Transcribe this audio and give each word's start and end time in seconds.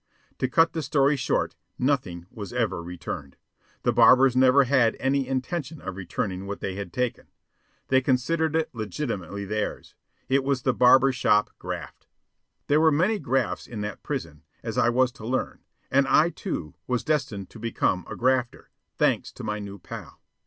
To 0.39 0.47
cut 0.49 0.73
the 0.73 0.81
story 0.81 1.15
short, 1.15 1.53
nothing 1.77 2.25
was 2.31 2.51
ever 2.53 2.81
returned. 2.81 3.37
The 3.83 3.93
barbers 3.93 4.35
never 4.35 4.63
had 4.63 4.97
any 4.99 5.27
intention 5.27 5.79
of 5.79 5.95
returning 5.95 6.47
what 6.47 6.59
they 6.59 6.73
had 6.73 6.91
taken. 6.91 7.27
They 7.89 8.01
considered 8.01 8.55
it 8.55 8.73
legitimately 8.73 9.45
theirs. 9.45 9.93
It 10.27 10.43
was 10.43 10.63
the 10.63 10.73
barber 10.73 11.11
shop 11.11 11.51
graft. 11.59 12.07
There 12.65 12.81
were 12.81 12.91
many 12.91 13.19
grafts 13.19 13.67
in 13.67 13.81
that 13.81 14.01
prison, 14.01 14.41
as 14.63 14.75
I 14.75 14.89
was 14.89 15.11
to 15.11 15.23
learn; 15.23 15.59
and 15.91 16.07
I, 16.07 16.31
too, 16.31 16.73
was 16.87 17.03
destined 17.03 17.51
to 17.51 17.59
become 17.59 18.03
a 18.09 18.15
grafter 18.15 18.71
thanks 18.97 19.31
to 19.33 19.43
my 19.43 19.59
new 19.59 19.77
pal. 19.77 20.19